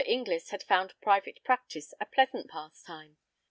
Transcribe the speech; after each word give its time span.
Inglis 0.07 0.49
had 0.49 0.63
found 0.63 0.99
private 0.99 1.43
practice 1.43 1.93
a 1.99 2.07
pleasant 2.07 2.49
pastime. 2.49 3.17